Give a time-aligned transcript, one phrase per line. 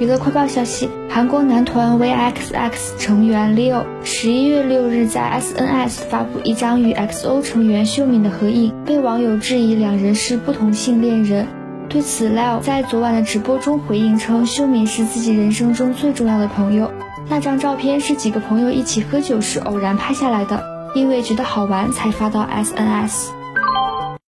[0.00, 11.48] 娱乐快报消息韩国男团 vxx 成员 leo 十一月六日在 sns 发布一张与 xo 成员秀敏的合影被网友质疑两人是不同性恋人。
[11.88, 16.92] 对此 leo 在昨晚的直播中回应称秀敏是自己人生中最重要的朋友。
[17.28, 20.62] 那张照片是几个朋友一起喝酒时偶然拍下来的
[20.94, 23.30] 因为觉得好玩才发到 sns